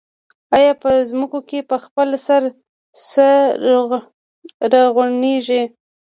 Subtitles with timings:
[0.55, 2.41] آیا په ځمکو کې په خپل سر
[3.11, 3.27] څه
[4.71, 5.61] زرغونېږي